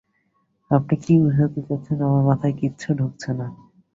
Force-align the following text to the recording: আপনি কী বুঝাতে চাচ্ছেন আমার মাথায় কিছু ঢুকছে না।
আপনি 0.71 0.95
কী 1.03 1.13
বুঝাতে 1.23 1.59
চাচ্ছেন 1.67 1.97
আমার 2.07 2.23
মাথায় 2.29 2.55
কিছু 2.59 2.87
ঢুকছে 2.99 3.31
না। 3.33 3.47